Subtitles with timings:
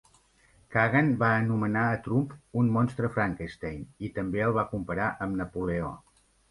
[0.75, 5.97] Kagan va anomenar a Trump un "monstre Frankenstein" i també el va comparar amb Napoleó.